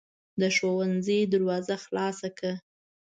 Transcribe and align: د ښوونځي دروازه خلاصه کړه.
د 0.39 0.41
ښوونځي 0.55 1.19
دروازه 1.33 1.75
خلاصه 1.83 2.27
کړه. 2.37 2.53